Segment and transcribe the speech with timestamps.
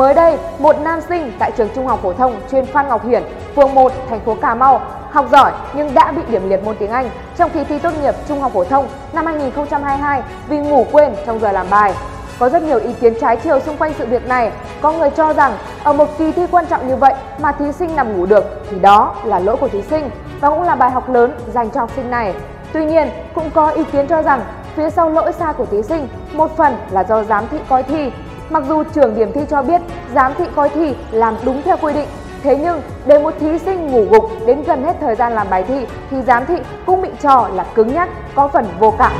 [0.00, 3.22] Mới đây, một nam sinh tại trường Trung học phổ thông chuyên Phan Ngọc Hiển,
[3.56, 4.80] phường 1, thành phố Cà Mau
[5.10, 8.14] học giỏi nhưng đã bị điểm liệt môn tiếng Anh trong kỳ thi tốt nghiệp
[8.28, 11.94] Trung học phổ thông năm 2022 vì ngủ quên trong giờ làm bài.
[12.38, 14.52] Có rất nhiều ý kiến trái chiều xung quanh sự việc này.
[14.80, 15.52] Có người cho rằng
[15.84, 18.78] ở một kỳ thi quan trọng như vậy mà thí sinh nằm ngủ được thì
[18.78, 20.10] đó là lỗi của thí sinh
[20.40, 22.34] và cũng là bài học lớn dành cho học sinh này.
[22.72, 24.40] Tuy nhiên, cũng có ý kiến cho rằng
[24.76, 28.10] phía sau lỗi sai của thí sinh một phần là do giám thị coi thi.
[28.50, 29.80] Mặc dù trưởng điểm thi cho biết
[30.14, 32.08] giám thị coi thi làm đúng theo quy định
[32.42, 35.62] Thế nhưng, để một thí sinh ngủ gục đến gần hết thời gian làm bài
[35.62, 36.56] thi thì giám thị
[36.86, 39.12] cũng bị trò là cứng nhắc, có phần vô cảm.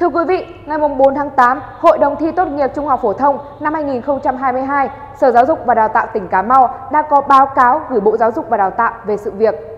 [0.00, 3.12] Thưa quý vị, ngày 4 tháng 8, Hội đồng thi tốt nghiệp Trung học phổ
[3.12, 4.88] thông năm 2022,
[5.20, 8.16] Sở Giáo dục và Đào tạo tỉnh Cà Mau đã có báo cáo gửi Bộ
[8.16, 9.73] Giáo dục và Đào tạo về sự việc.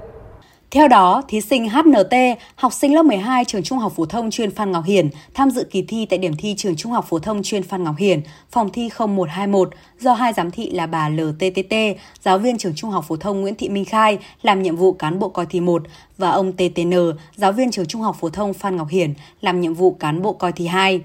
[0.70, 2.14] Theo đó, thí sinh HNT,
[2.55, 5.64] học sinh lớp 12 trường Trung học phổ thông chuyên Phan Ngọc Hiển tham dự
[5.70, 8.70] kỳ thi tại điểm thi trường Trung học phổ thông chuyên Phan Ngọc Hiển, phòng
[8.73, 11.75] thi 0121 do hai giám thị là bà LTTT,
[12.20, 15.19] giáo viên trường Trung học phổ thông Nguyễn Thị Minh Khai làm nhiệm vụ cán
[15.19, 15.83] bộ coi thi 1
[16.19, 16.95] và ông TTN,
[17.36, 20.33] giáo viên trường Trung học phổ thông Phan Ngọc Hiển làm nhiệm vụ cán bộ
[20.33, 21.01] coi thi 2.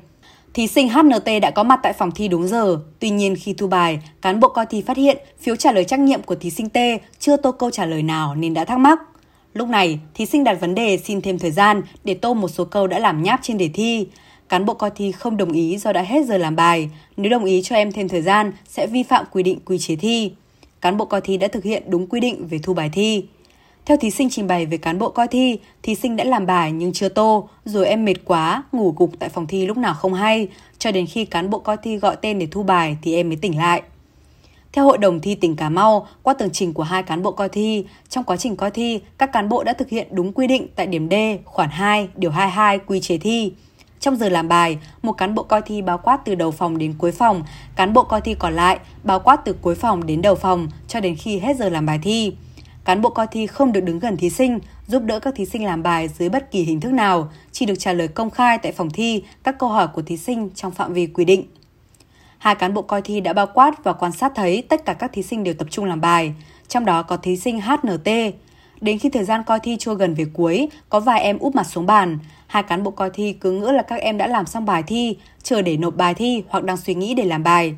[0.53, 2.79] Thí sinh HNT đã có mặt tại phòng thi đúng giờ.
[2.99, 5.99] Tuy nhiên khi thu bài, cán bộ coi thi phát hiện phiếu trả lời trắc
[5.99, 6.77] nghiệm của thí sinh T
[7.19, 8.99] chưa tô câu trả lời nào nên đã thắc mắc.
[9.53, 12.65] Lúc này, thí sinh đặt vấn đề xin thêm thời gian để tô một số
[12.65, 14.07] câu đã làm nháp trên đề thi.
[14.49, 16.89] Cán bộ coi thi không đồng ý do đã hết giờ làm bài.
[17.17, 19.95] Nếu đồng ý cho em thêm thời gian, sẽ vi phạm quy định quy chế
[19.95, 20.31] thi.
[20.81, 23.25] Cán bộ coi thi đã thực hiện đúng quy định về thu bài thi.
[23.85, 26.71] Theo thí sinh trình bày về cán bộ coi thi, thí sinh đã làm bài
[26.71, 30.13] nhưng chưa tô, rồi em mệt quá, ngủ gục tại phòng thi lúc nào không
[30.13, 33.29] hay, cho đến khi cán bộ coi thi gọi tên để thu bài thì em
[33.29, 33.81] mới tỉnh lại.
[34.73, 37.49] Theo Hội đồng thi tỉnh Cà Mau, qua tường trình của hai cán bộ coi
[37.49, 40.67] thi, trong quá trình coi thi, các cán bộ đã thực hiện đúng quy định
[40.75, 41.13] tại điểm D,
[41.45, 43.53] khoản 2, điều 22 quy chế thi.
[43.99, 46.93] Trong giờ làm bài, một cán bộ coi thi báo quát từ đầu phòng đến
[46.97, 47.43] cuối phòng,
[47.75, 50.99] cán bộ coi thi còn lại báo quát từ cuối phòng đến đầu phòng cho
[50.99, 52.33] đến khi hết giờ làm bài thi.
[52.85, 55.65] Cán bộ coi thi không được đứng gần thí sinh, giúp đỡ các thí sinh
[55.65, 58.71] làm bài dưới bất kỳ hình thức nào, chỉ được trả lời công khai tại
[58.71, 61.43] phòng thi các câu hỏi của thí sinh trong phạm vi quy định.
[62.41, 65.11] Hai cán bộ coi thi đã bao quát và quan sát thấy tất cả các
[65.13, 66.33] thí sinh đều tập trung làm bài,
[66.67, 68.09] trong đó có thí sinh HNT.
[68.81, 71.63] Đến khi thời gian coi thi trôi gần về cuối, có vài em úp mặt
[71.63, 72.19] xuống bàn.
[72.47, 75.17] Hai cán bộ coi thi cứ ngỡ là các em đã làm xong bài thi,
[75.43, 77.75] chờ để nộp bài thi hoặc đang suy nghĩ để làm bài.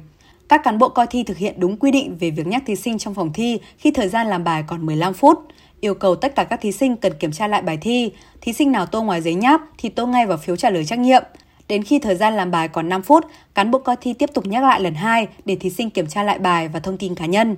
[0.49, 2.97] Các cán bộ coi thi thực hiện đúng quy định về việc nhắc thí sinh
[2.97, 5.39] trong phòng thi khi thời gian làm bài còn 15 phút.
[5.79, 8.11] Yêu cầu tất cả các thí sinh cần kiểm tra lại bài thi.
[8.41, 10.99] Thí sinh nào tô ngoài giấy nháp thì tô ngay vào phiếu trả lời trắc
[10.99, 11.23] nghiệm.
[11.67, 14.45] Đến khi thời gian làm bài còn 5 phút, cán bộ coi thi tiếp tục
[14.45, 17.25] nhắc lại lần hai để thí sinh kiểm tra lại bài và thông tin cá
[17.25, 17.57] nhân.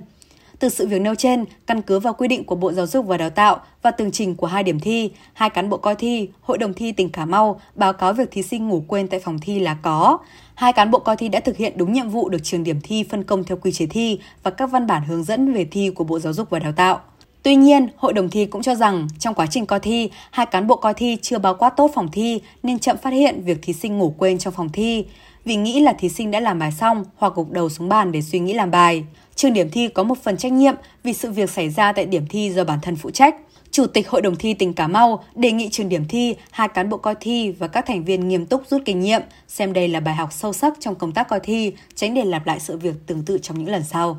[0.58, 3.16] Từ sự việc nêu trên, căn cứ vào quy định của Bộ Giáo dục và
[3.16, 6.58] Đào tạo và tường trình của hai điểm thi, hai cán bộ coi thi, Hội
[6.58, 9.60] đồng thi tỉnh Cà Mau báo cáo việc thí sinh ngủ quên tại phòng thi
[9.60, 10.18] là có.
[10.54, 13.04] Hai cán bộ coi thi đã thực hiện đúng nhiệm vụ được trường điểm thi
[13.10, 16.04] phân công theo quy chế thi và các văn bản hướng dẫn về thi của
[16.04, 17.00] Bộ Giáo dục và Đào tạo.
[17.46, 20.66] Tuy nhiên, hội đồng thi cũng cho rằng trong quá trình coi thi, hai cán
[20.66, 23.72] bộ coi thi chưa báo quát tốt phòng thi nên chậm phát hiện việc thí
[23.72, 25.04] sinh ngủ quên trong phòng thi
[25.44, 28.22] vì nghĩ là thí sinh đã làm bài xong hoặc gục đầu xuống bàn để
[28.22, 29.04] suy nghĩ làm bài.
[29.34, 32.26] Trường điểm thi có một phần trách nhiệm vì sự việc xảy ra tại điểm
[32.28, 33.36] thi do bản thân phụ trách.
[33.70, 36.88] Chủ tịch Hội đồng thi tỉnh Cà Mau đề nghị trường điểm thi, hai cán
[36.88, 40.00] bộ coi thi và các thành viên nghiêm túc rút kinh nghiệm, xem đây là
[40.00, 42.94] bài học sâu sắc trong công tác coi thi, tránh để lặp lại sự việc
[43.06, 44.18] tương tự trong những lần sau.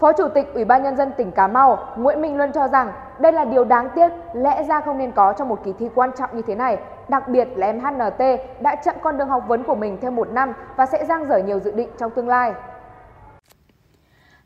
[0.00, 2.92] Phó Chủ tịch Ủy ban Nhân dân tỉnh Cà Mau Nguyễn Minh Luân cho rằng
[3.20, 6.10] đây là điều đáng tiếc lẽ ra không nên có trong một kỳ thi quan
[6.18, 6.76] trọng như thế này.
[7.08, 8.22] Đặc biệt là em HNT
[8.60, 11.38] đã chậm con đường học vấn của mình thêm một năm và sẽ giang dở
[11.38, 12.52] nhiều dự định trong tương lai.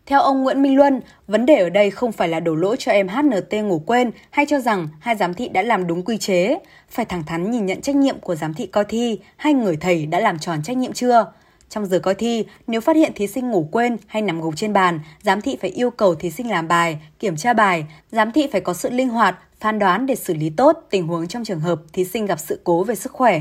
[0.06, 2.92] Theo ông Nguyễn Minh Luân, vấn đề ở đây không phải là đổ lỗi cho
[2.92, 6.58] em HNT ngủ quên hay cho rằng hai giám thị đã làm đúng quy chế.
[6.88, 10.06] Phải thẳng thắn nhìn nhận trách nhiệm của giám thị coi thi, hai người thầy
[10.06, 11.32] đã làm tròn trách nhiệm chưa?
[11.70, 14.72] Trong giờ coi thi, nếu phát hiện thí sinh ngủ quên hay nằm gục trên
[14.72, 17.84] bàn, giám thị phải yêu cầu thí sinh làm bài, kiểm tra bài.
[18.12, 21.28] Giám thị phải có sự linh hoạt, phán đoán để xử lý tốt tình huống
[21.28, 23.40] trong trường hợp thí sinh gặp sự cố về sức khỏe.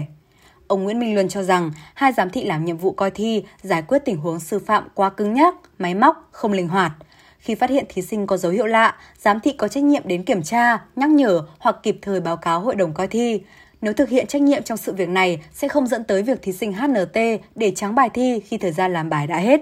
[0.68, 3.82] Ông Nguyễn Minh Luân cho rằng hai giám thị làm nhiệm vụ coi thi, giải
[3.82, 6.92] quyết tình huống sư phạm quá cứng nhắc, máy móc, không linh hoạt.
[7.40, 10.24] Khi phát hiện thí sinh có dấu hiệu lạ, giám thị có trách nhiệm đến
[10.24, 13.42] kiểm tra, nhắc nhở hoặc kịp thời báo cáo hội đồng coi thi.
[13.82, 16.52] Nếu thực hiện trách nhiệm trong sự việc này sẽ không dẫn tới việc thí
[16.52, 17.20] sinh HNT
[17.56, 19.62] để trắng bài thi khi thời gian làm bài đã hết.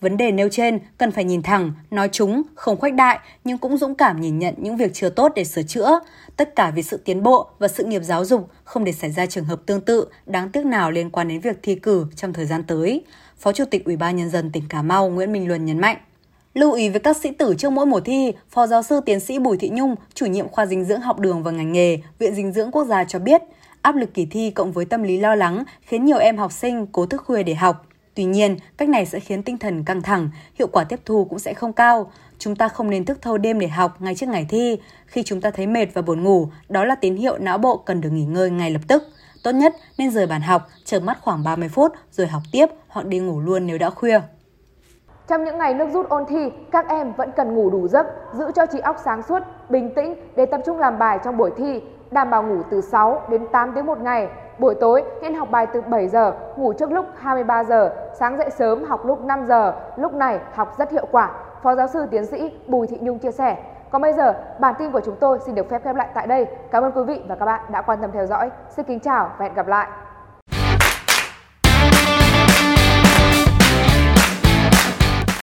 [0.00, 3.76] Vấn đề nêu trên cần phải nhìn thẳng, nói chúng, không khoách đại nhưng cũng
[3.76, 6.00] dũng cảm nhìn nhận những việc chưa tốt để sửa chữa.
[6.36, 9.26] Tất cả vì sự tiến bộ và sự nghiệp giáo dục không để xảy ra
[9.26, 12.46] trường hợp tương tự, đáng tiếc nào liên quan đến việc thi cử trong thời
[12.46, 13.04] gian tới.
[13.38, 15.96] Phó Chủ tịch Ủy ban Nhân dân tỉnh Cà Mau Nguyễn Minh Luân nhấn mạnh.
[16.56, 19.38] Lưu ý với các sĩ tử trước mỗi mùa thi, Phó giáo sư tiến sĩ
[19.38, 22.52] Bùi Thị Nhung, chủ nhiệm khoa dinh dưỡng học đường và ngành nghề, Viện Dinh
[22.52, 23.42] dưỡng Quốc gia cho biết,
[23.82, 26.86] áp lực kỳ thi cộng với tâm lý lo lắng khiến nhiều em học sinh
[26.92, 27.86] cố thức khuya để học.
[28.14, 31.38] Tuy nhiên, cách này sẽ khiến tinh thần căng thẳng, hiệu quả tiếp thu cũng
[31.38, 32.12] sẽ không cao.
[32.38, 34.76] Chúng ta không nên thức thâu đêm để học ngay trước ngày thi.
[35.06, 38.00] Khi chúng ta thấy mệt và buồn ngủ, đó là tín hiệu não bộ cần
[38.00, 39.02] được nghỉ ngơi ngay lập tức.
[39.42, 43.06] Tốt nhất nên rời bàn học, chờ mắt khoảng 30 phút rồi học tiếp hoặc
[43.06, 44.20] đi ngủ luôn nếu đã khuya.
[45.26, 48.52] Trong những ngày nước rút ôn thi, các em vẫn cần ngủ đủ giấc, giữ
[48.52, 51.82] cho trí óc sáng suốt, bình tĩnh để tập trung làm bài trong buổi thi,
[52.10, 54.28] đảm bảo ngủ từ 6 đến 8 tiếng một ngày.
[54.58, 58.50] Buổi tối nên học bài từ 7 giờ, ngủ trước lúc 23 giờ, sáng dậy
[58.50, 61.30] sớm học lúc 5 giờ, lúc này học rất hiệu quả.
[61.62, 63.56] Phó giáo sư tiến sĩ Bùi Thị Nhung chia sẻ.
[63.90, 66.46] Còn bây giờ, bản tin của chúng tôi xin được phép khép lại tại đây.
[66.70, 68.50] Cảm ơn quý vị và các bạn đã quan tâm theo dõi.
[68.68, 69.88] Xin kính chào và hẹn gặp lại.